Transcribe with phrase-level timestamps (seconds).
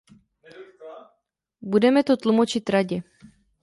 [1.61, 3.03] Budeme to tlumočit Radě.